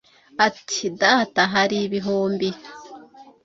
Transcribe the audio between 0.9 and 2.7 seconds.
"Data, hari ibihumbi."